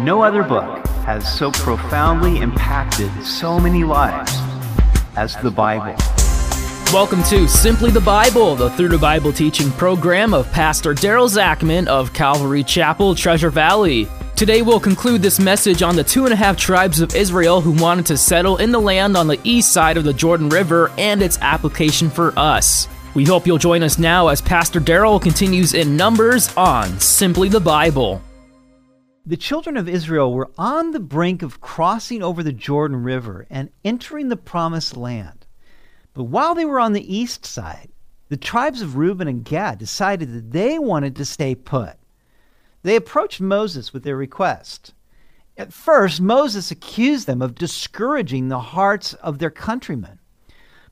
No 0.00 0.20
other 0.22 0.44
book 0.44 0.86
has 1.06 1.24
so 1.36 1.50
profoundly 1.50 2.38
impacted 2.40 3.10
so 3.26 3.58
many 3.58 3.82
lives 3.82 4.30
as 5.16 5.34
the 5.42 5.50
Bible. 5.50 5.96
Welcome 6.92 7.20
to 7.24 7.48
Simply 7.48 7.90
the 7.90 8.00
Bible, 8.00 8.54
the 8.54 8.70
Through 8.70 8.90
the 8.90 8.98
Bible 8.98 9.32
teaching 9.32 9.72
program 9.72 10.34
of 10.34 10.48
Pastor 10.52 10.94
Daryl 10.94 11.28
Zachman 11.28 11.88
of 11.88 12.12
Calvary 12.12 12.62
Chapel, 12.62 13.16
Treasure 13.16 13.50
Valley. 13.50 14.06
Today 14.36 14.62
we'll 14.62 14.78
conclude 14.78 15.20
this 15.20 15.40
message 15.40 15.82
on 15.82 15.96
the 15.96 16.04
two 16.04 16.22
and 16.26 16.32
a 16.32 16.36
half 16.36 16.56
tribes 16.56 17.00
of 17.00 17.16
Israel 17.16 17.60
who 17.60 17.72
wanted 17.72 18.06
to 18.06 18.16
settle 18.16 18.58
in 18.58 18.70
the 18.70 18.80
land 18.80 19.16
on 19.16 19.26
the 19.26 19.40
east 19.42 19.72
side 19.72 19.96
of 19.96 20.04
the 20.04 20.14
Jordan 20.14 20.48
River 20.48 20.92
and 20.96 21.20
its 21.22 21.40
application 21.40 22.08
for 22.08 22.32
us. 22.38 22.86
We 23.14 23.24
hope 23.24 23.48
you'll 23.48 23.58
join 23.58 23.82
us 23.82 23.98
now 23.98 24.28
as 24.28 24.40
Pastor 24.40 24.80
Daryl 24.80 25.20
continues 25.20 25.74
in 25.74 25.96
Numbers 25.96 26.54
on 26.56 27.00
Simply 27.00 27.48
the 27.48 27.58
Bible 27.60 28.22
the 29.28 29.36
children 29.36 29.76
of 29.76 29.86
Israel 29.90 30.32
were 30.32 30.48
on 30.56 30.92
the 30.92 31.00
brink 31.00 31.42
of 31.42 31.60
crossing 31.60 32.22
over 32.22 32.42
the 32.42 32.50
Jordan 32.52 33.02
River 33.02 33.46
and 33.50 33.68
entering 33.84 34.30
the 34.30 34.38
promised 34.38 34.96
land. 34.96 35.46
But 36.14 36.24
while 36.24 36.54
they 36.54 36.64
were 36.64 36.80
on 36.80 36.94
the 36.94 37.14
east 37.14 37.44
side, 37.44 37.90
the 38.30 38.38
tribes 38.38 38.80
of 38.80 38.96
Reuben 38.96 39.28
and 39.28 39.44
Gad 39.44 39.76
decided 39.78 40.32
that 40.32 40.52
they 40.52 40.78
wanted 40.78 41.14
to 41.16 41.26
stay 41.26 41.54
put. 41.54 41.96
They 42.82 42.96
approached 42.96 43.38
Moses 43.38 43.92
with 43.92 44.02
their 44.02 44.16
request. 44.16 44.94
At 45.58 45.74
first, 45.74 46.22
Moses 46.22 46.70
accused 46.70 47.26
them 47.26 47.42
of 47.42 47.54
discouraging 47.54 48.48
the 48.48 48.58
hearts 48.58 49.12
of 49.12 49.40
their 49.40 49.50
countrymen. 49.50 50.20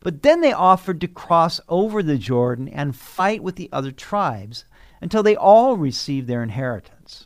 But 0.00 0.20
then 0.20 0.42
they 0.42 0.52
offered 0.52 1.00
to 1.00 1.08
cross 1.08 1.58
over 1.70 2.02
the 2.02 2.18
Jordan 2.18 2.68
and 2.68 2.94
fight 2.94 3.42
with 3.42 3.56
the 3.56 3.70
other 3.72 3.92
tribes 3.92 4.66
until 5.00 5.22
they 5.22 5.36
all 5.36 5.78
received 5.78 6.26
their 6.28 6.42
inheritance. 6.42 7.25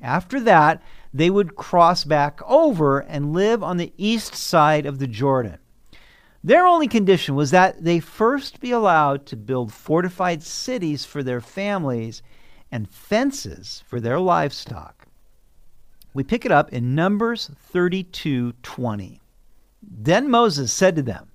After 0.00 0.38
that, 0.40 0.82
they 1.12 1.30
would 1.30 1.56
cross 1.56 2.04
back 2.04 2.40
over 2.46 3.00
and 3.00 3.32
live 3.32 3.62
on 3.62 3.76
the 3.78 3.92
east 3.96 4.34
side 4.34 4.86
of 4.86 4.98
the 4.98 5.06
Jordan. 5.06 5.58
Their 6.44 6.66
only 6.66 6.86
condition 6.86 7.34
was 7.34 7.50
that 7.50 7.82
they 7.82 7.98
first 7.98 8.60
be 8.60 8.70
allowed 8.70 9.26
to 9.26 9.36
build 9.36 9.72
fortified 9.72 10.42
cities 10.42 11.04
for 11.04 11.22
their 11.22 11.40
families 11.40 12.22
and 12.70 12.88
fences 12.88 13.82
for 13.86 13.98
their 13.98 14.20
livestock. 14.20 15.08
We 16.14 16.22
pick 16.22 16.44
it 16.44 16.52
up 16.52 16.72
in 16.72 16.94
Numbers 16.94 17.50
32:20. 17.72 19.20
Then 19.82 20.30
Moses 20.30 20.72
said 20.72 20.94
to 20.96 21.02
them, 21.02 21.26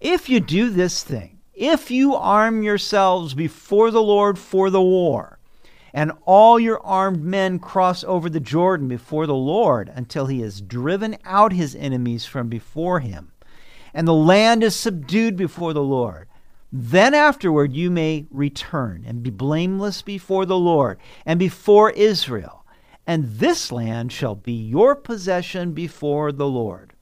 "If 0.00 0.30
you 0.30 0.40
do 0.40 0.70
this 0.70 1.04
thing, 1.04 1.38
if 1.52 1.90
you 1.90 2.14
arm 2.14 2.62
yourselves 2.62 3.34
before 3.34 3.90
the 3.90 4.02
Lord 4.02 4.38
for 4.38 4.70
the 4.70 4.80
war, 4.82 5.38
and 5.92 6.12
all 6.24 6.58
your 6.60 6.84
armed 6.84 7.22
men 7.22 7.58
cross 7.58 8.04
over 8.04 8.30
the 8.30 8.40
Jordan 8.40 8.88
before 8.88 9.26
the 9.26 9.34
Lord 9.34 9.90
until 9.94 10.26
he 10.26 10.40
has 10.40 10.60
driven 10.60 11.16
out 11.24 11.52
his 11.52 11.74
enemies 11.74 12.24
from 12.24 12.48
before 12.48 13.00
him, 13.00 13.32
and 13.92 14.06
the 14.06 14.14
land 14.14 14.62
is 14.62 14.76
subdued 14.76 15.36
before 15.36 15.72
the 15.72 15.82
Lord. 15.82 16.28
Then 16.72 17.14
afterward 17.14 17.72
you 17.72 17.90
may 17.90 18.26
return 18.30 19.04
and 19.06 19.22
be 19.22 19.30
blameless 19.30 20.02
before 20.02 20.46
the 20.46 20.58
Lord 20.58 20.98
and 21.26 21.38
before 21.38 21.90
Israel, 21.90 22.64
and 23.06 23.24
this 23.24 23.72
land 23.72 24.12
shall 24.12 24.36
be 24.36 24.52
your 24.52 24.94
possession 24.94 25.72
before 25.72 26.30
the 26.30 26.46
Lord. 26.46 26.92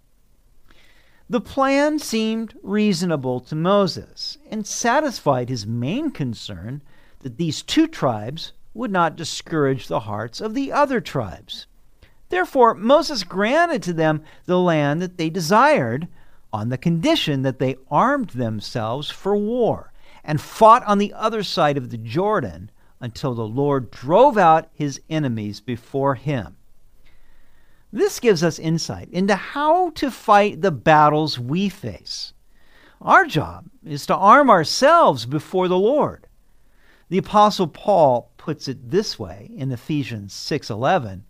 The 1.31 1.41
plan 1.43 1.99
seemed 1.99 2.55
reasonable 2.63 3.41
to 3.41 3.55
Moses 3.55 4.39
and 4.51 4.67
satisfied 4.67 5.51
his 5.51 5.67
main 5.67 6.11
concern 6.11 6.81
that 7.21 7.37
these 7.37 7.61
two 7.61 7.87
tribes 7.87 8.55
would 8.79 8.93
not 8.93 9.17
discourage 9.17 9.89
the 9.89 10.01
hearts 10.01 10.41
of 10.41 10.55
the 10.55 10.71
other 10.71 11.01
tribes. 11.01 11.67
Therefore, 12.29 12.75
Moses 12.75 13.25
granted 13.25 13.83
to 13.83 13.93
them 13.93 14.23
the 14.47 14.59
land 14.61 15.03
that 15.03 15.17
they 15.19 15.29
desired 15.29 16.07
on 16.53 16.69
the 16.69 16.79
condition 16.79 17.43
that 17.43 17.59
they 17.59 17.75
armed 17.91 18.31
themselves 18.31 19.11
for 19.11 19.37
war 19.37 19.93
and 20.23 20.41
fought 20.41 20.85
on 20.87 20.99
the 20.99 21.13
other 21.15 21.43
side 21.43 21.77
of 21.77 21.91
the 21.91 21.99
Jordan 21.99 22.71
until 23.01 23.35
the 23.35 23.47
Lord 23.47 23.91
drove 23.91 24.39
out 24.39 24.71
his 24.73 25.01
enemies 25.11 25.61
before 25.61 26.15
him. 26.15 26.57
This 27.93 28.21
gives 28.21 28.45
us 28.45 28.61
insight 28.61 29.09
into 29.11 29.35
how 29.35 29.91
to 29.97 30.09
fight 30.09 30.63
the 30.63 30.71
battles 30.71 31.37
we 31.37 31.69
face. 31.69 32.33
Our 33.03 33.27
job 33.27 33.65
is 33.85 34.07
to 34.07 34.15
arm 34.15 34.49
ourselves 34.49 35.27
before 35.27 35.67
the 35.67 35.79
Lord. 35.79 36.27
The 37.11 37.19
Apostle 37.19 37.69
Paul 37.69 38.31
puts 38.49 38.67
it 38.67 38.91
this 38.91 39.19
way 39.19 39.51
in 39.55 39.71
Ephesians 39.71 40.33
6:11, 40.33 41.27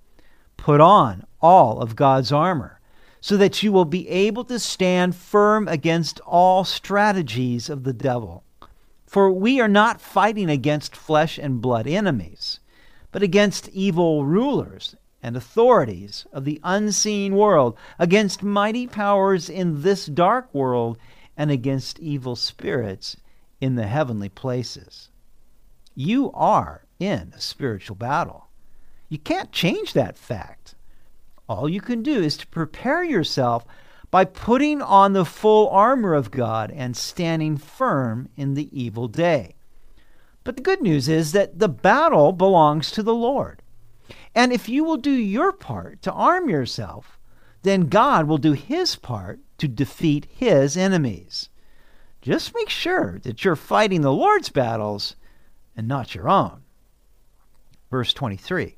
put 0.57 0.81
on 0.81 1.25
all 1.43 1.81
of 1.81 1.97
God's 1.97 2.31
armor 2.31 2.79
so 3.21 3.37
that 3.37 3.61
you 3.61 3.73
will 3.73 3.85
be 3.85 4.09
able 4.09 4.45
to 4.45 4.61
stand 4.61 5.17
firm 5.17 5.67
against 5.67 6.21
all 6.21 6.63
strategies 6.63 7.69
of 7.69 7.83
the 7.83 7.93
devil. 7.93 8.45
For 9.05 9.33
we 9.33 9.59
are 9.61 9.67
not 9.67 10.01
fighting 10.01 10.49
against 10.49 10.95
flesh 10.95 11.39
and 11.39 11.61
blood 11.61 11.89
enemies, 11.89 12.61
but 13.11 13.25
against 13.25 13.69
evil 13.71 14.25
rulers 14.25 14.95
and 15.21 15.37
authorities 15.37 16.25
of 16.33 16.45
the 16.45 16.61
unseen 16.63 17.35
world, 17.35 17.77
against 17.99 18.45
mighty 18.45 18.87
powers 18.87 19.49
in 19.51 19.83
this 19.83 20.07
dark 20.07 20.55
world, 20.55 20.97
and 21.37 21.51
against 21.51 21.99
evil 21.99 22.37
spirits 22.37 23.17
in 23.61 23.75
the 23.75 23.89
heavenly 23.89 24.29
places. 24.29 25.09
You 25.97 26.31
are 26.31 26.85
in 26.99 27.33
a 27.37 27.41
spiritual 27.41 27.97
battle. 27.97 28.49
You 29.09 29.19
can't 29.19 29.53
change 29.53 29.93
that 29.93 30.19
fact. 30.19 30.75
All 31.49 31.69
you 31.69 31.81
can 31.81 32.03
do 32.03 32.23
is 32.23 32.37
to 32.39 32.47
prepare 32.49 33.05
yourself 33.05 33.65
by 34.11 34.25
putting 34.25 34.83
on 34.83 35.13
the 35.13 35.25
full 35.25 35.69
armor 35.71 36.15
of 36.15 36.31
God 36.31 36.71
and 36.75 36.97
standing 36.97 37.57
firm 37.57 38.29
in 38.37 38.55
the 38.55 38.69
evil 38.79 39.09
day. 39.09 39.55
But 40.45 40.57
the 40.57 40.63
good 40.63 40.81
news 40.81 41.09
is 41.09 41.33
that 41.33 41.59
the 41.59 41.69
battle 41.69 42.33
belongs 42.33 42.91
to 42.93 43.03
the 43.03 43.15
Lord. 43.15 43.63
And 44.35 44.53
if 44.53 44.69
you 44.69 44.85
will 44.85 44.97
do 44.97 45.11
your 45.11 45.53
part 45.53 46.01
to 46.03 46.13
arm 46.13 46.49
yourself, 46.49 47.19
then 47.63 47.89
God 47.89 48.27
will 48.27 48.39
do 48.39 48.53
his 48.53 48.97
part 48.97 49.41
to 49.59 49.69
defeat 49.69 50.27
his 50.35 50.77
enemies. 50.77 51.51
Just 52.23 52.55
make 52.55 52.69
sure 52.71 53.19
that 53.23 53.45
you're 53.45 53.57
fighting 53.57 54.01
the 54.01 54.13
Lord's 54.13 54.49
battles 54.49 55.17
and 55.77 55.87
not 55.87 56.15
your 56.15 56.29
own 56.29 56.63
verse 57.91 58.13
23. 58.13 58.77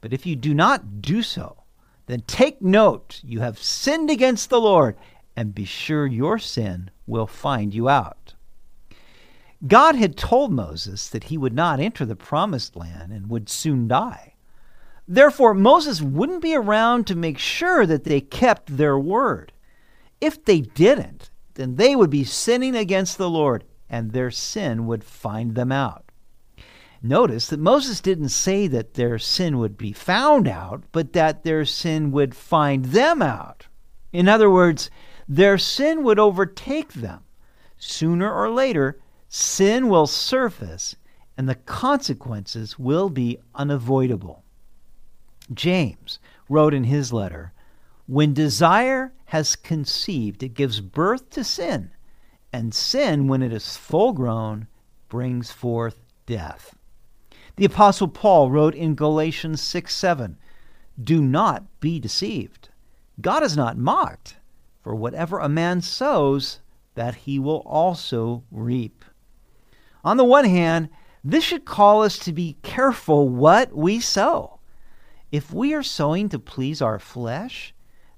But 0.00 0.12
if 0.12 0.26
you 0.26 0.36
do 0.36 0.54
not 0.54 1.00
do 1.00 1.22
so, 1.22 1.62
then 2.06 2.22
take 2.26 2.60
note 2.60 3.20
you 3.22 3.40
have 3.40 3.58
sinned 3.58 4.10
against 4.10 4.50
the 4.50 4.60
Lord, 4.60 4.96
and 5.36 5.54
be 5.54 5.64
sure 5.64 6.06
your 6.06 6.38
sin 6.38 6.90
will 7.06 7.26
find 7.26 7.72
you 7.72 7.88
out. 7.88 8.34
God 9.66 9.94
had 9.94 10.16
told 10.16 10.52
Moses 10.52 11.08
that 11.08 11.24
he 11.24 11.38
would 11.38 11.54
not 11.54 11.78
enter 11.78 12.04
the 12.04 12.16
promised 12.16 12.74
land 12.74 13.12
and 13.12 13.30
would 13.30 13.48
soon 13.48 13.86
die. 13.86 14.34
Therefore, 15.06 15.54
Moses 15.54 16.02
wouldn't 16.02 16.42
be 16.42 16.54
around 16.54 17.06
to 17.06 17.16
make 17.16 17.38
sure 17.38 17.86
that 17.86 18.04
they 18.04 18.20
kept 18.20 18.76
their 18.76 18.98
word. 18.98 19.52
If 20.20 20.44
they 20.44 20.60
didn't, 20.62 21.30
then 21.54 21.76
they 21.76 21.94
would 21.96 22.10
be 22.10 22.24
sinning 22.24 22.74
against 22.74 23.18
the 23.18 23.30
Lord, 23.30 23.64
and 23.88 24.10
their 24.12 24.30
sin 24.30 24.86
would 24.86 25.04
find 25.04 25.54
them 25.54 25.70
out 25.70 26.11
notice 27.02 27.48
that 27.48 27.58
Moses 27.58 28.00
didn't 28.00 28.28
say 28.28 28.66
that 28.68 28.94
their 28.94 29.18
sin 29.18 29.58
would 29.58 29.76
be 29.76 29.92
found 29.92 30.46
out, 30.46 30.84
but 30.92 31.12
that 31.14 31.42
their 31.42 31.64
sin 31.64 32.12
would 32.12 32.34
find 32.34 32.86
them 32.86 33.20
out. 33.20 33.66
In 34.12 34.28
other 34.28 34.48
words, 34.50 34.90
their 35.28 35.58
sin 35.58 36.02
would 36.04 36.18
overtake 36.18 36.92
them. 36.92 37.20
Sooner 37.76 38.32
or 38.32 38.50
later, 38.50 39.00
sin 39.28 39.88
will 39.88 40.06
surface 40.06 40.94
and 41.36 41.48
the 41.48 41.54
consequences 41.54 42.78
will 42.78 43.08
be 43.08 43.38
unavoidable. 43.54 44.44
James 45.52 46.18
wrote 46.48 46.74
in 46.74 46.84
his 46.84 47.12
letter 47.12 47.52
When 48.06 48.32
desire 48.34 49.12
has 49.26 49.56
conceived, 49.56 50.42
it 50.42 50.50
gives 50.50 50.80
birth 50.80 51.30
to 51.30 51.42
sin, 51.42 51.90
and 52.52 52.74
sin, 52.74 53.26
when 53.28 53.42
it 53.42 53.50
is 53.52 53.76
full 53.76 54.12
grown, 54.12 54.66
brings 55.08 55.50
forth 55.50 55.98
death. 56.26 56.74
The 57.56 57.66
Apostle 57.66 58.08
Paul 58.08 58.50
wrote 58.50 58.74
in 58.74 58.94
Galatians 58.94 59.60
6 59.60 59.94
7, 59.94 60.38
Do 60.98 61.20
not 61.20 61.64
be 61.80 62.00
deceived. 62.00 62.70
God 63.20 63.42
is 63.42 63.54
not 63.58 63.76
mocked, 63.76 64.38
for 64.82 64.94
whatever 64.94 65.38
a 65.38 65.50
man 65.50 65.82
sows, 65.82 66.60
that 66.94 67.14
he 67.26 67.38
will 67.38 67.60
also 67.66 68.42
reap. 68.50 69.04
On 70.02 70.16
the 70.16 70.24
one 70.24 70.46
hand, 70.46 70.88
this 71.22 71.44
should 71.44 71.66
call 71.66 72.02
us 72.02 72.18
to 72.20 72.32
be 72.32 72.56
careful 72.62 73.28
what 73.28 73.74
we 73.76 74.00
sow. 74.00 74.58
If 75.30 75.52
we 75.52 75.74
are 75.74 75.82
sowing 75.82 76.30
to 76.30 76.38
please 76.38 76.80
our 76.80 76.98
flesh, 76.98 77.74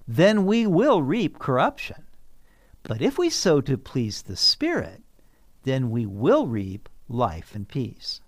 then 0.06 0.46
we 0.46 0.64
will 0.64 1.02
reap 1.02 1.40
corruption. 1.40 2.04
But 2.84 3.02
if 3.02 3.19
we 3.19 3.30
sow 3.30 3.60
to 3.62 3.76
please 3.76 4.22
the 4.22 4.37
Spirit, 4.37 5.02
then 5.64 5.90
we 5.90 6.06
will 6.06 6.46
reap 6.46 6.88
life 7.08 7.56
and 7.56 7.69
peace. 7.69 8.20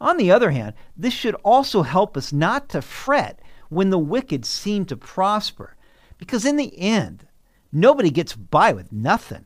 On 0.00 0.16
the 0.16 0.30
other 0.30 0.50
hand, 0.50 0.74
this 0.96 1.14
should 1.14 1.34
also 1.36 1.82
help 1.82 2.16
us 2.16 2.32
not 2.32 2.68
to 2.70 2.82
fret 2.82 3.40
when 3.68 3.90
the 3.90 3.98
wicked 3.98 4.44
seem 4.44 4.84
to 4.86 4.96
prosper, 4.96 5.76
because 6.18 6.44
in 6.44 6.56
the 6.56 6.76
end, 6.78 7.26
nobody 7.72 8.10
gets 8.10 8.34
by 8.34 8.72
with 8.72 8.92
nothing. 8.92 9.44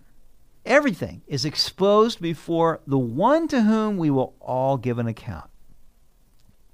Everything 0.65 1.23
is 1.27 1.45
exposed 1.45 2.21
before 2.21 2.81
the 2.87 2.99
one 2.99 3.49
to 3.49 3.63
whom 3.63 3.97
we 3.97 4.11
will 4.11 4.35
all 4.41 4.77
give 4.77 4.99
an 4.99 5.07
account. 5.07 5.49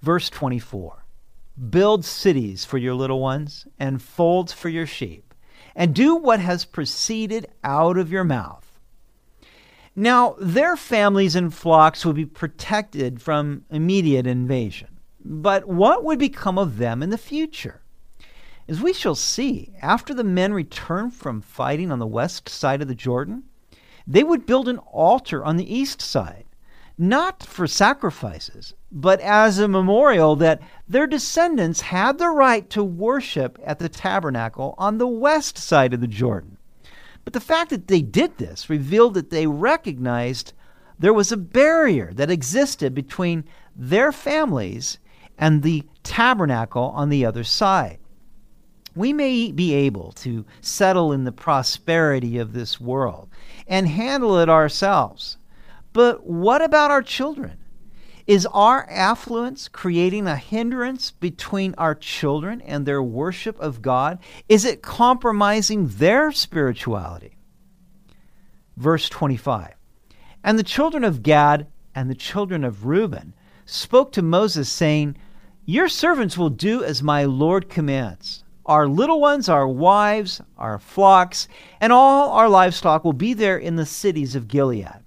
Verse 0.03 0.31
24 0.31 1.05
Build 1.71 2.05
cities 2.05 2.65
for 2.65 2.79
your 2.79 2.95
little 2.95 3.21
ones 3.21 3.67
and 3.79 4.03
folds 4.03 4.53
for 4.53 4.69
your 4.69 4.87
sheep, 4.87 5.33
and 5.77 5.95
do 5.95 6.17
what 6.17 6.41
has 6.41 6.65
proceeded 6.65 7.47
out 7.63 7.97
of 7.97 8.11
your 8.11 8.25
mouth 8.25 8.64
now, 9.97 10.35
their 10.41 10.77
families 10.77 11.37
and 11.37 11.55
flocks 11.55 12.05
would 12.05 12.17
be 12.17 12.27
protected 12.27 13.23
from 13.23 13.65
immediate 13.71 14.27
invasion. 14.27 14.89
But 15.25 15.69
what 15.69 16.03
would 16.03 16.19
become 16.19 16.59
of 16.59 16.79
them 16.79 17.01
in 17.01 17.11
the 17.11 17.19
future? 17.19 17.81
As 18.69 18.81
we 18.81 18.93
shall 18.93 19.15
see, 19.15 19.73
after 19.81 20.13
the 20.13 20.25
men 20.25 20.53
returned 20.53 21.15
from 21.15 21.41
fighting 21.41 21.93
on 21.93 22.01
the 22.01 22.09
west 22.09 22.49
side 22.49 22.83
of 22.83 22.89
the 22.89 22.95
Jordan, 22.97 23.45
they 24.05 24.25
would 24.25 24.47
build 24.47 24.67
an 24.69 24.79
altar 24.79 25.45
on 25.45 25.59
the 25.59 25.73
east 25.73 26.03
side, 26.03 26.45
not 26.99 27.45
for 27.45 27.67
sacrifices, 27.69 28.75
but 28.91 29.21
as 29.21 29.59
a 29.61 29.69
memorial 29.69 30.35
that 30.37 30.61
their 30.89 31.07
descendants 31.07 31.81
had 31.83 32.19
the 32.19 32.31
right 32.31 32.69
to 32.71 32.83
worship 32.83 33.61
at 33.65 33.79
the 33.79 33.89
tabernacle 33.89 34.75
on 34.77 34.99
the 34.99 35.07
west 35.07 35.57
side 35.57 35.95
of 35.95 36.01
the 36.01 36.09
Jordan. 36.09 36.54
But 37.25 37.33
the 37.33 37.41
fact 37.41 37.71
that 37.71 37.89
they 37.89 38.03
did 38.03 38.37
this 38.37 38.69
revealed 38.71 39.15
that 39.15 39.31
they 39.31 39.47
recognized 39.47 40.53
there 40.99 41.13
was 41.15 41.33
a 41.33 41.37
barrier 41.39 42.13
that 42.15 42.31
existed 42.31 42.95
between 42.95 43.45
their 43.75 44.13
families 44.13 44.99
and 45.39 45.63
the 45.63 45.83
tabernacle 46.05 46.93
on 46.95 47.09
the 47.09 47.25
other 47.25 47.43
side. 47.43 47.99
We 48.95 49.13
may 49.13 49.51
be 49.51 49.75
able 49.75 50.13
to 50.13 50.45
settle 50.61 51.11
in 51.13 51.25
the 51.25 51.33
prosperity 51.33 52.39
of 52.39 52.53
this 52.53 52.81
world 52.81 53.29
and 53.67 53.89
handle 53.89 54.37
it 54.39 54.49
ourselves. 54.49 55.39
But 55.93 56.25
what 56.27 56.63
about 56.63 56.91
our 56.93 57.03
children? 57.03 57.57
Is 58.27 58.47
our 58.55 58.89
affluence 58.91 59.69
creating 59.69 60.27
a 60.27 60.37
hindrance 60.37 61.11
between 61.11 61.75
our 61.77 61.95
children 61.95 62.63
and 62.63 62.87
their 62.87 63.03
worship 63.03 63.61
of 63.61 63.83
God? 63.83 64.19
Is 64.49 64.65
it 64.65 64.81
compromising 64.81 65.89
their 65.89 66.33
spirituality? 66.33 67.37
Verse 68.79 69.11
25 69.11 69.75
And 70.43 70.59
the 70.59 70.63
children 70.63 71.05
of 71.05 71.23
Gad 71.23 71.67
and 71.95 72.09
the 72.09 72.15
children 72.15 72.65
of 72.65 72.87
Reuben 72.87 73.35
spoke 73.67 74.13
to 74.13 74.23
Moses, 74.23 74.71
saying, 74.71 75.17
Your 75.67 75.89
servants 75.89 76.39
will 76.39 76.49
do 76.51 76.83
as 76.83 77.03
my 77.03 77.25
Lord 77.25 77.69
commands. 77.69 78.43
Our 78.65 78.89
little 78.89 79.21
ones, 79.21 79.51
our 79.51 79.69
wives, 79.69 80.41
our 80.57 80.79
flocks, 80.79 81.47
and 81.79 81.93
all 81.93 82.31
our 82.33 82.49
livestock 82.49 83.05
will 83.05 83.13
be 83.13 83.35
there 83.35 83.59
in 83.59 83.77
the 83.77 83.85
cities 83.85 84.35
of 84.35 84.49
Gilead. 84.49 85.04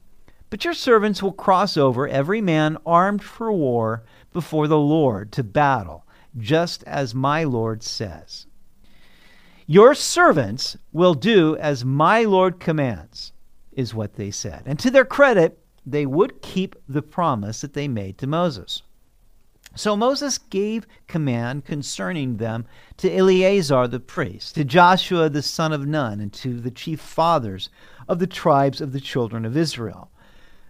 But 0.49 0.63
your 0.63 0.73
servants 0.73 1.21
will 1.21 1.33
cross 1.33 1.75
over, 1.75 2.07
every 2.07 2.39
man 2.39 2.77
armed 2.85 3.21
for 3.21 3.51
war, 3.51 4.03
before 4.31 4.69
the 4.69 4.77
Lord 4.77 5.29
to 5.33 5.43
battle, 5.43 6.05
just 6.37 6.83
as 6.85 7.13
my 7.13 7.43
Lord 7.43 7.83
says. 7.83 8.45
Your 9.65 9.93
servants 9.93 10.77
will 10.93 11.15
do 11.15 11.57
as 11.57 11.83
my 11.83 12.23
Lord 12.23 12.61
commands, 12.61 13.33
is 13.73 13.93
what 13.93 14.13
they 14.13 14.31
said. 14.31 14.63
And 14.65 14.79
to 14.79 14.89
their 14.89 15.03
credit, 15.03 15.59
they 15.85 16.05
would 16.05 16.41
keep 16.41 16.77
the 16.87 17.01
promise 17.01 17.59
that 17.59 17.73
they 17.73 17.89
made 17.89 18.17
to 18.19 18.27
Moses. 18.27 18.83
So 19.75 19.97
Moses 19.97 20.37
gave 20.37 20.87
command 21.07 21.65
concerning 21.65 22.37
them 22.37 22.65
to 22.97 23.13
Eleazar 23.13 23.85
the 23.89 23.99
priest, 23.99 24.55
to 24.55 24.63
Joshua 24.63 25.29
the 25.29 25.41
son 25.41 25.73
of 25.73 25.85
Nun, 25.85 26.21
and 26.21 26.31
to 26.33 26.61
the 26.61 26.71
chief 26.71 27.01
fathers 27.01 27.67
of 28.07 28.19
the 28.19 28.27
tribes 28.27 28.79
of 28.79 28.93
the 28.93 29.01
children 29.01 29.43
of 29.43 29.57
Israel. 29.57 30.09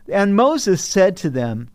And 0.10 0.36
Moses 0.38 0.84
said 0.84 1.18
to 1.18 1.30
them, 1.30 1.70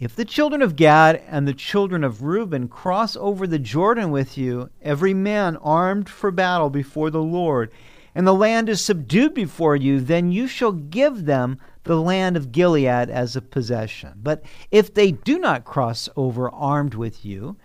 If 0.00 0.16
the 0.16 0.24
children 0.24 0.62
of 0.62 0.74
Gad 0.74 1.20
and 1.28 1.46
the 1.46 1.52
children 1.52 2.02
of 2.02 2.22
Reuben 2.22 2.66
cross 2.66 3.14
over 3.16 3.46
the 3.46 3.58
Jordan 3.58 4.10
with 4.10 4.38
you, 4.38 4.70
every 4.80 5.12
man 5.12 5.56
armed 5.58 6.08
for 6.08 6.30
battle 6.30 6.70
before 6.70 7.10
the 7.10 7.22
Lord, 7.22 7.70
and 8.14 8.26
the 8.26 8.32
land 8.34 8.70
is 8.70 8.82
subdued 8.82 9.34
before 9.34 9.76
you, 9.76 10.00
then 10.00 10.32
you 10.32 10.46
shall 10.46 10.72
give 10.72 11.26
them 11.26 11.58
the 11.84 12.00
land 12.00 12.38
of 12.38 12.52
Gilead 12.52 12.86
as 13.10 13.36
a 13.36 13.42
possession. 13.42 14.14
But 14.22 14.42
if 14.70 14.94
they 14.94 15.12
do 15.12 15.38
not 15.38 15.64
cross 15.66 16.08
over 16.16 16.48
armed 16.48 16.94
with 16.94 17.22
you, 17.22 17.56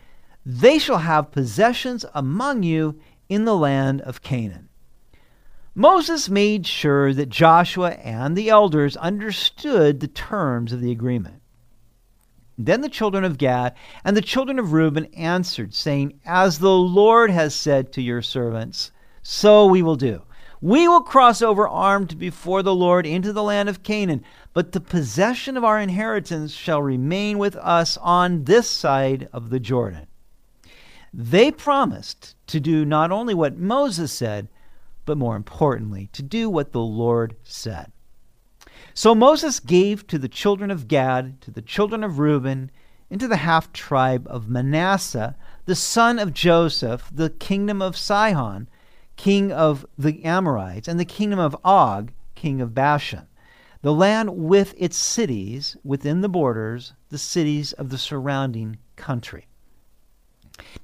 they 0.45 0.79
shall 0.79 0.99
have 0.99 1.31
possessions 1.31 2.03
among 2.13 2.63
you 2.63 2.95
in 3.29 3.45
the 3.45 3.55
land 3.57 4.01
of 4.01 4.21
Canaan. 4.21 4.67
Moses 5.79 6.27
made 6.27 6.65
sure 6.65 7.13
that 7.13 7.29
Joshua 7.29 7.91
and 7.91 8.35
the 8.35 8.49
elders 8.49 8.97
understood 8.97 9.99
the 9.99 10.07
terms 10.07 10.73
of 10.73 10.81
the 10.81 10.89
agreement. 10.89 11.39
Then 12.57 12.81
the 12.81 12.89
children 12.89 13.23
of 13.23 13.37
Gad 13.37 13.75
and 14.03 14.17
the 14.17 14.23
children 14.23 14.57
of 14.57 14.73
Reuben 14.73 15.05
answered, 15.13 15.75
saying, 15.75 16.19
As 16.25 16.57
the 16.57 16.71
Lord 16.73 17.29
has 17.29 17.53
said 17.53 17.91
to 17.93 18.01
your 18.01 18.23
servants, 18.23 18.91
so 19.21 19.67
we 19.67 19.83
will 19.83 19.95
do. 19.97 20.23
We 20.61 20.87
will 20.87 21.01
cross 21.01 21.43
over 21.43 21.67
armed 21.67 22.17
before 22.17 22.63
the 22.63 22.73
Lord 22.73 23.05
into 23.05 23.31
the 23.31 23.43
land 23.43 23.69
of 23.69 23.83
Canaan, 23.83 24.23
but 24.53 24.71
the 24.71 24.81
possession 24.81 25.57
of 25.57 25.63
our 25.63 25.79
inheritance 25.79 26.53
shall 26.53 26.81
remain 26.81 27.37
with 27.37 27.55
us 27.57 27.97
on 27.97 28.45
this 28.45 28.67
side 28.67 29.29
of 29.31 29.51
the 29.51 29.59
Jordan. 29.59 30.07
They 31.13 31.51
promised 31.51 32.33
to 32.47 32.59
do 32.59 32.83
not 32.83 33.11
only 33.11 33.35
what 33.35 33.59
Moses 33.59 34.11
said, 34.11 34.47
but 35.07 35.17
more 35.17 35.35
importantly, 35.37 36.09
to 36.11 36.21
do 36.21 36.47
what 36.51 36.73
the 36.73 36.81
Lord 36.81 37.35
said. 37.41 37.91
So 38.93 39.15
Moses 39.15 39.59
gave 39.59 40.05
to 40.07 40.19
the 40.19 40.27
children 40.27 40.69
of 40.69 40.87
Gad, 40.87 41.41
to 41.41 41.49
the 41.49 41.61
children 41.63 42.03
of 42.03 42.19
Reuben, 42.19 42.69
and 43.09 43.19
to 43.19 43.27
the 43.27 43.37
half 43.37 43.71
tribe 43.71 44.27
of 44.29 44.49
Manasseh, 44.49 45.35
the 45.65 45.75
son 45.75 46.19
of 46.19 46.33
Joseph, 46.33 47.09
the 47.11 47.29
kingdom 47.29 47.81
of 47.81 47.97
Sihon, 47.97 48.67
king 49.15 49.51
of 49.51 49.85
the 49.97 50.23
Amorites, 50.25 50.87
and 50.87 50.99
the 50.99 51.05
kingdom 51.05 51.39
of 51.39 51.55
Og, 51.63 52.11
king 52.35 52.59
of 52.59 52.75
Bashan, 52.75 53.27
the 53.81 53.93
land 53.93 54.35
with 54.35 54.75
its 54.77 54.97
cities 54.97 55.77
within 55.85 56.19
the 56.19 56.29
borders, 56.29 56.93
the 57.09 57.17
cities 57.17 57.71
of 57.73 57.89
the 57.89 57.97
surrounding 57.97 58.77
country. 58.97 59.45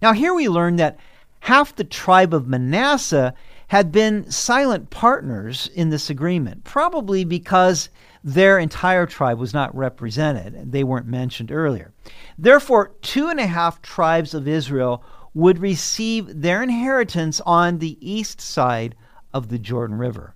Now, 0.01 0.13
here 0.13 0.33
we 0.33 0.47
learn 0.47 0.77
that 0.77 0.97
half 1.41 1.75
the 1.75 1.83
tribe 1.83 2.33
of 2.33 2.47
Manasseh 2.47 3.33
had 3.67 3.91
been 3.91 4.29
silent 4.31 4.89
partners 4.89 5.69
in 5.73 5.89
this 5.89 6.09
agreement, 6.09 6.63
probably 6.63 7.23
because 7.23 7.89
their 8.23 8.57
entire 8.59 9.05
tribe 9.05 9.39
was 9.39 9.53
not 9.53 9.75
represented. 9.75 10.71
They 10.71 10.83
weren't 10.83 11.07
mentioned 11.07 11.51
earlier. 11.51 11.93
Therefore, 12.37 12.93
two 13.01 13.27
and 13.27 13.39
a 13.39 13.47
half 13.47 13.81
tribes 13.81 14.33
of 14.33 14.47
Israel 14.47 15.03
would 15.33 15.57
receive 15.59 16.27
their 16.41 16.61
inheritance 16.63 17.41
on 17.45 17.79
the 17.79 17.97
east 17.99 18.39
side 18.39 18.95
of 19.33 19.49
the 19.49 19.59
Jordan 19.59 19.97
River. 19.97 20.35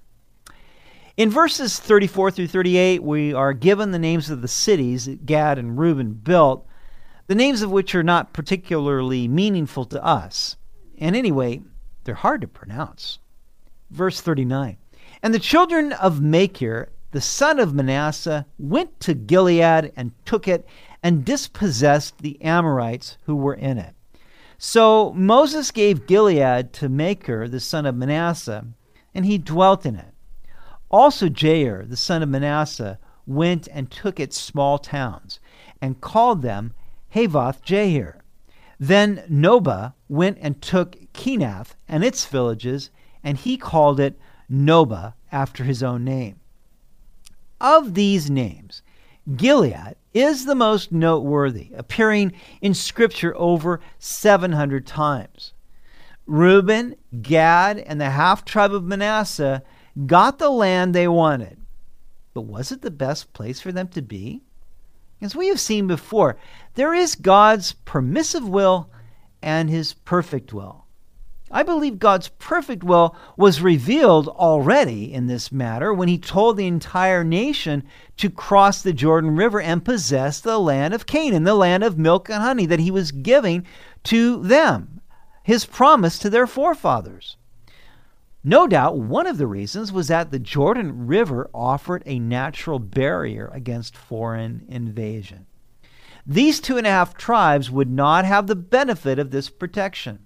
In 1.15 1.29
verses 1.29 1.79
34 1.79 2.31
through 2.31 2.47
38, 2.47 3.01
we 3.03 3.33
are 3.33 3.53
given 3.53 3.91
the 3.91 3.99
names 3.99 4.29
of 4.29 4.41
the 4.41 4.47
cities 4.47 5.05
that 5.05 5.25
Gad 5.25 5.57
and 5.57 5.77
Reuben 5.77 6.13
built, 6.13 6.65
the 7.27 7.35
names 7.35 7.61
of 7.61 7.71
which 7.71 7.95
are 7.95 8.03
not 8.03 8.33
particularly 8.33 9.27
meaningful 9.27 9.85
to 9.85 10.03
us. 10.03 10.57
And 10.99 11.15
anyway, 11.15 11.61
they're 12.07 12.15
hard 12.15 12.39
to 12.39 12.47
pronounce. 12.47 13.19
Verse 13.91 14.21
39 14.21 14.77
And 15.21 15.33
the 15.33 15.39
children 15.39 15.91
of 15.91 16.21
Machir, 16.21 16.87
the 17.11 17.19
son 17.19 17.59
of 17.59 17.73
Manasseh, 17.73 18.45
went 18.57 18.97
to 19.01 19.13
Gilead 19.13 19.91
and 19.97 20.13
took 20.25 20.47
it 20.47 20.65
and 21.03 21.25
dispossessed 21.25 22.19
the 22.19 22.41
Amorites 22.41 23.17
who 23.25 23.35
were 23.35 23.55
in 23.55 23.77
it. 23.77 23.93
So 24.57 25.11
Moses 25.17 25.69
gave 25.69 26.07
Gilead 26.07 26.71
to 26.75 26.87
Machir, 26.87 27.49
the 27.49 27.59
son 27.59 27.85
of 27.85 27.93
Manasseh, 27.97 28.65
and 29.13 29.25
he 29.25 29.37
dwelt 29.37 29.85
in 29.85 29.97
it. 29.97 30.13
Also 30.89 31.27
Jair, 31.27 31.87
the 31.89 31.97
son 31.97 32.23
of 32.23 32.29
Manasseh, 32.29 32.99
went 33.25 33.67
and 33.73 33.91
took 33.91 34.17
its 34.17 34.39
small 34.39 34.79
towns 34.79 35.41
and 35.81 35.99
called 35.99 36.41
them 36.41 36.71
Havoth 37.13 37.65
Jair 37.65 38.19
then 38.79 39.23
Nobah 39.29 39.93
went 40.07 40.37
and 40.41 40.61
took 40.61 41.11
Kenath 41.13 41.75
and 41.87 42.03
its 42.03 42.25
villages, 42.25 42.91
and 43.23 43.37
he 43.37 43.57
called 43.57 43.99
it 43.99 44.19
Nobah 44.49 45.13
after 45.31 45.63
his 45.63 45.81
own 45.81 46.03
name. 46.03 46.39
Of 47.59 47.95
these 47.95 48.29
names, 48.29 48.83
Gilead 49.35 49.95
is 50.13 50.45
the 50.45 50.55
most 50.55 50.91
noteworthy, 50.91 51.71
appearing 51.75 52.33
in 52.61 52.73
Scripture 52.73 53.35
over 53.35 53.79
700 53.97 54.85
times. 54.85 55.53
Reuben, 56.27 56.95
Gad, 57.21 57.79
and 57.79 57.99
the 57.99 58.11
half 58.11 58.45
tribe 58.45 58.73
of 58.73 58.83
Manasseh 58.85 59.63
got 60.05 60.37
the 60.37 60.49
land 60.51 60.93
they 60.93 61.07
wanted. 61.07 61.57
But 62.33 62.41
was 62.41 62.71
it 62.71 62.83
the 62.83 62.91
best 62.91 63.33
place 63.33 63.59
for 63.59 63.71
them 63.71 63.87
to 63.89 64.01
be? 64.03 64.43
As 65.19 65.35
we 65.35 65.47
have 65.47 65.59
seen 65.59 65.87
before, 65.87 66.37
there 66.75 66.93
is 66.93 67.15
God's 67.15 67.73
permissive 67.73 68.47
will 68.47 68.89
and 69.41 69.67
his 69.69 69.93
perfect 69.93 70.53
will. 70.53 70.85
I 71.49 71.63
believe 71.63 71.97
God's 71.97 72.27
perfect 72.27 72.83
will 72.83 73.15
was 73.37 73.61
revealed 73.61 74.27
already 74.27 75.11
in 75.11 75.25
this 75.27 75.51
matter 75.51 75.91
when 75.93 76.07
he 76.09 76.17
told 76.19 76.55
the 76.57 76.67
entire 76.67 77.23
nation 77.23 77.83
to 78.17 78.29
cross 78.29 78.81
the 78.83 78.93
Jordan 78.93 79.35
River 79.35 79.59
and 79.61 79.83
possess 79.83 80.39
the 80.39 80.59
land 80.59 80.93
of 80.93 81.05
Canaan, 81.07 81.45
the 81.45 81.55
land 81.55 81.83
of 81.83 81.97
milk 81.97 82.29
and 82.29 82.43
honey 82.43 82.65
that 82.67 82.79
he 82.81 82.91
was 82.91 83.11
giving 83.11 83.65
to 84.03 84.43
them, 84.43 84.99
his 85.41 85.65
promise 85.65 86.19
to 86.19 86.29
their 86.29 86.45
forefathers. 86.45 87.37
No 88.49 88.65
doubt 88.65 88.97
one 88.97 89.27
of 89.27 89.37
the 89.37 89.45
reasons 89.45 89.91
was 89.91 90.07
that 90.07 90.31
the 90.31 90.39
Jordan 90.39 91.05
River 91.05 91.49
offered 91.53 92.01
a 92.05 92.17
natural 92.17 92.79
barrier 92.79 93.49
against 93.53 93.97
foreign 93.97 94.63
invasion. 94.69 95.47
These 96.25 96.61
two 96.61 96.77
and 96.77 96.87
a 96.87 96.89
half 96.89 97.13
tribes 97.17 97.69
would 97.69 97.91
not 97.91 98.23
have 98.23 98.47
the 98.47 98.55
benefit 98.55 99.19
of 99.19 99.31
this 99.31 99.49
protection. 99.49 100.19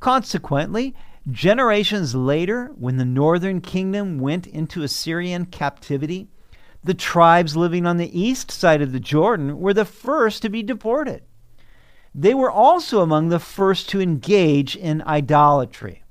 Consequently, 0.00 0.94
generations 1.30 2.14
later, 2.14 2.68
when 2.76 2.96
the 2.96 3.04
northern 3.04 3.60
kingdom 3.60 4.18
went 4.18 4.46
into 4.46 4.82
Assyrian 4.82 5.44
captivity, 5.44 6.28
the 6.82 6.94
tribes 6.94 7.54
living 7.54 7.84
on 7.84 7.98
the 7.98 8.18
east 8.18 8.50
side 8.50 8.80
of 8.80 8.92
the 8.92 9.00
Jordan 9.00 9.58
were 9.58 9.74
the 9.74 9.84
first 9.84 10.40
to 10.40 10.48
be 10.48 10.62
deported. 10.62 11.24
They 12.14 12.32
were 12.32 12.50
also 12.50 13.02
among 13.02 13.28
the 13.28 13.38
first 13.38 13.90
to 13.90 14.00
engage 14.00 14.74
in 14.76 15.02
idolatry 15.02 16.04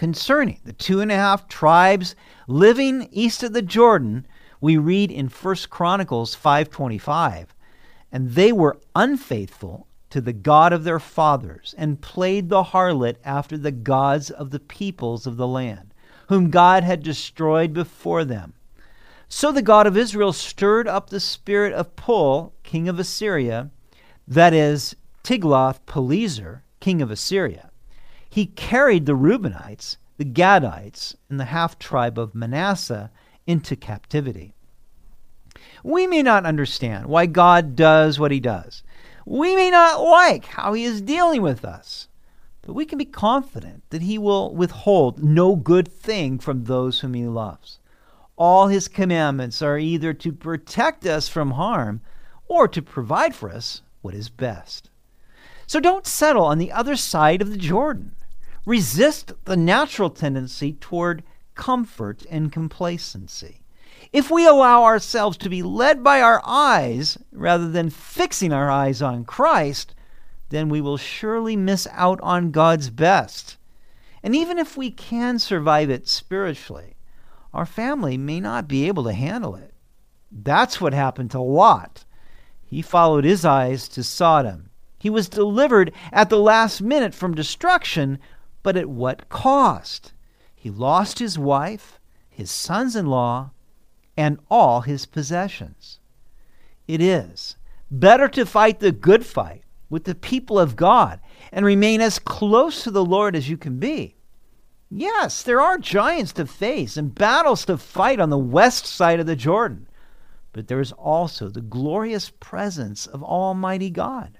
concerning 0.00 0.58
the 0.64 0.72
two 0.72 1.02
and 1.02 1.12
a 1.12 1.14
half 1.14 1.46
tribes 1.46 2.16
living 2.48 3.06
east 3.12 3.42
of 3.42 3.52
the 3.52 3.60
Jordan, 3.60 4.26
we 4.58 4.74
read 4.78 5.10
in 5.10 5.28
1 5.28 5.56
Chronicles 5.68 6.34
5:25, 6.34 7.48
and 8.10 8.30
they 8.30 8.50
were 8.50 8.78
unfaithful 8.96 9.86
to 10.08 10.22
the 10.22 10.32
God 10.32 10.72
of 10.72 10.84
their 10.84 10.98
fathers 11.00 11.74
and 11.76 12.00
played 12.00 12.48
the 12.48 12.62
harlot 12.72 13.16
after 13.26 13.58
the 13.58 13.70
gods 13.70 14.30
of 14.30 14.48
the 14.52 14.58
peoples 14.58 15.26
of 15.26 15.36
the 15.36 15.46
land, 15.46 15.92
whom 16.28 16.48
God 16.48 16.82
had 16.82 17.02
destroyed 17.02 17.74
before 17.74 18.24
them. 18.24 18.54
So 19.28 19.52
the 19.52 19.60
God 19.72 19.86
of 19.86 19.98
Israel 19.98 20.32
stirred 20.32 20.88
up 20.88 21.10
the 21.10 21.20
spirit 21.20 21.74
of 21.74 21.94
Pul, 21.96 22.54
king 22.62 22.88
of 22.88 22.98
Assyria, 22.98 23.68
that 24.26 24.54
is 24.54 24.96
Tiglath-Pileser, 25.24 26.62
king 26.80 27.02
of 27.02 27.10
Assyria 27.10 27.69
he 28.32 28.46
carried 28.46 29.06
the 29.06 29.16
Reubenites, 29.16 29.96
the 30.16 30.24
Gadites, 30.24 31.16
and 31.28 31.40
the 31.40 31.46
half 31.46 31.80
tribe 31.80 32.16
of 32.16 32.32
Manasseh 32.32 33.10
into 33.44 33.74
captivity. 33.74 34.54
We 35.82 36.06
may 36.06 36.22
not 36.22 36.46
understand 36.46 37.06
why 37.08 37.26
God 37.26 37.74
does 37.74 38.20
what 38.20 38.30
he 38.30 38.38
does. 38.38 38.84
We 39.26 39.56
may 39.56 39.68
not 39.68 40.00
like 40.00 40.44
how 40.46 40.74
he 40.74 40.84
is 40.84 41.00
dealing 41.02 41.42
with 41.42 41.64
us, 41.64 42.06
but 42.62 42.74
we 42.74 42.84
can 42.84 42.98
be 42.98 43.04
confident 43.04 43.82
that 43.90 44.02
he 44.02 44.16
will 44.16 44.54
withhold 44.54 45.20
no 45.24 45.56
good 45.56 45.88
thing 45.88 46.38
from 46.38 46.64
those 46.64 47.00
whom 47.00 47.14
he 47.14 47.26
loves. 47.26 47.80
All 48.36 48.68
his 48.68 48.86
commandments 48.86 49.60
are 49.60 49.76
either 49.76 50.14
to 50.14 50.32
protect 50.32 51.04
us 51.04 51.26
from 51.28 51.50
harm 51.52 52.00
or 52.46 52.68
to 52.68 52.80
provide 52.80 53.34
for 53.34 53.50
us 53.50 53.82
what 54.02 54.14
is 54.14 54.28
best. 54.28 54.88
So 55.66 55.80
don't 55.80 56.06
settle 56.06 56.44
on 56.44 56.58
the 56.58 56.70
other 56.70 56.94
side 56.94 57.42
of 57.42 57.50
the 57.50 57.58
Jordan 57.58 58.14
resist 58.66 59.32
the 59.44 59.56
natural 59.56 60.10
tendency 60.10 60.74
toward 60.74 61.22
comfort 61.54 62.24
and 62.30 62.52
complacency. 62.52 63.62
If 64.12 64.30
we 64.30 64.46
allow 64.46 64.84
ourselves 64.84 65.36
to 65.38 65.48
be 65.48 65.62
led 65.62 66.02
by 66.02 66.20
our 66.20 66.40
eyes 66.44 67.18
rather 67.32 67.68
than 67.68 67.90
fixing 67.90 68.52
our 68.52 68.70
eyes 68.70 69.00
on 69.02 69.24
Christ, 69.24 69.94
then 70.48 70.68
we 70.68 70.80
will 70.80 70.96
surely 70.96 71.54
miss 71.56 71.86
out 71.92 72.18
on 72.22 72.50
God's 72.50 72.90
best. 72.90 73.56
And 74.22 74.34
even 74.34 74.58
if 74.58 74.76
we 74.76 74.90
can 74.90 75.38
survive 75.38 75.90
it 75.90 76.08
spiritually, 76.08 76.96
our 77.54 77.66
family 77.66 78.16
may 78.16 78.40
not 78.40 78.68
be 78.68 78.86
able 78.88 79.04
to 79.04 79.12
handle 79.12 79.54
it. 79.54 79.72
That's 80.30 80.80
what 80.80 80.92
happened 80.92 81.30
to 81.32 81.40
Lot. 81.40 82.04
He 82.64 82.82
followed 82.82 83.24
his 83.24 83.44
eyes 83.44 83.88
to 83.88 84.02
Sodom. 84.02 84.70
He 84.98 85.10
was 85.10 85.28
delivered 85.28 85.92
at 86.12 86.30
the 86.30 86.38
last 86.38 86.80
minute 86.80 87.14
from 87.14 87.34
destruction 87.34 88.18
but 88.62 88.76
at 88.76 88.88
what 88.88 89.28
cost? 89.28 90.12
He 90.54 90.70
lost 90.70 91.18
his 91.18 91.38
wife, 91.38 91.98
his 92.28 92.50
sons 92.50 92.94
in 92.94 93.06
law, 93.06 93.50
and 94.16 94.38
all 94.50 94.82
his 94.82 95.06
possessions. 95.06 95.98
It 96.86 97.00
is 97.00 97.56
better 97.90 98.28
to 98.28 98.44
fight 98.44 98.80
the 98.80 98.92
good 98.92 99.24
fight 99.24 99.62
with 99.88 100.04
the 100.04 100.14
people 100.14 100.58
of 100.58 100.76
God 100.76 101.20
and 101.50 101.64
remain 101.64 102.00
as 102.00 102.18
close 102.18 102.84
to 102.84 102.90
the 102.90 103.04
Lord 103.04 103.34
as 103.34 103.48
you 103.48 103.56
can 103.56 103.78
be. 103.78 104.16
Yes, 104.90 105.42
there 105.42 105.60
are 105.60 105.78
giants 105.78 106.32
to 106.34 106.46
face 106.46 106.96
and 106.96 107.14
battles 107.14 107.64
to 107.66 107.78
fight 107.78 108.20
on 108.20 108.30
the 108.30 108.36
west 108.38 108.86
side 108.86 109.20
of 109.20 109.26
the 109.26 109.36
Jordan, 109.36 109.88
but 110.52 110.66
there 110.66 110.80
is 110.80 110.92
also 110.92 111.48
the 111.48 111.60
glorious 111.60 112.30
presence 112.40 113.06
of 113.06 113.22
Almighty 113.22 113.88
God. 113.88 114.38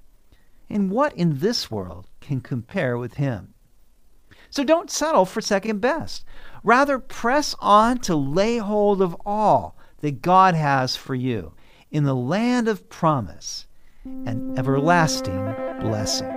And 0.69 0.91
what 0.91 1.13
in 1.15 1.39
this 1.39 1.71
world 1.71 2.07
can 2.19 2.41
compare 2.41 2.97
with 2.97 3.13
Him? 3.13 3.53
So 4.53 4.65
don't 4.65 4.91
settle 4.91 5.23
for 5.25 5.39
second 5.39 5.79
best. 5.79 6.25
Rather, 6.61 6.99
press 6.99 7.55
on 7.61 7.99
to 7.99 8.17
lay 8.17 8.57
hold 8.57 9.01
of 9.01 9.15
all 9.25 9.77
that 10.01 10.21
God 10.21 10.55
has 10.55 10.97
for 10.97 11.15
you 11.15 11.53
in 11.89 12.03
the 12.03 12.13
land 12.13 12.67
of 12.67 12.89
promise 12.89 13.65
and 14.03 14.59
everlasting 14.59 15.55
blessing. 15.79 16.27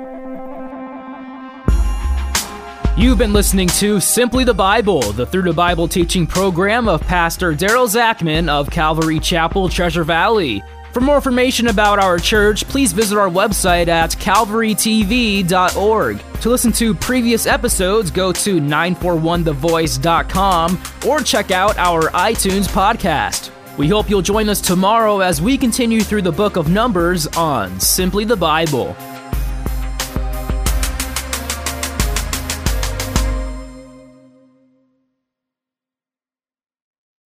You've 2.97 3.19
been 3.19 3.33
listening 3.33 3.67
to 3.81 3.99
Simply 4.01 4.45
the 4.45 4.55
Bible, 4.55 5.01
the 5.13 5.27
Through 5.27 5.43
the 5.43 5.53
Bible 5.53 5.89
teaching 5.89 6.25
program 6.25 6.87
of 6.89 7.01
Pastor 7.01 7.53
Daryl 7.53 7.89
Zachman 7.89 8.49
of 8.49 8.71
Calvary 8.71 9.19
Chapel, 9.19 9.69
Treasure 9.69 10.05
Valley. 10.05 10.63
For 10.95 11.01
more 11.01 11.17
information 11.17 11.67
about 11.67 11.99
our 11.99 12.19
church, 12.21 12.65
please 12.69 12.93
visit 12.93 13.19
our 13.19 13.29
website 13.29 13.89
at 13.89 14.13
calvarytv.org. 14.13 16.23
To 16.41 16.49
listen 16.49 16.71
to 16.71 16.95
previous 16.95 17.47
episodes, 17.49 18.13
go 18.13 18.31
to 18.33 18.61
941thevoice.com 18.61 20.81
or 21.09 21.19
check 21.19 21.51
out 21.51 21.77
our 21.79 22.03
iTunes 22.11 22.69
podcast. 22.69 23.51
We 23.77 23.89
hope 23.89 24.09
you'll 24.09 24.23
join 24.23 24.49
us 24.49 24.61
tomorrow 24.61 25.19
as 25.19 25.43
we 25.43 25.59
continue 25.59 26.03
through 26.03 26.23
the 26.23 26.31
book 26.31 26.55
of 26.55 26.69
Numbers 26.71 27.27
on 27.27 27.81
Simply 27.81 28.25
the 28.25 28.37
Bible. 28.37 28.95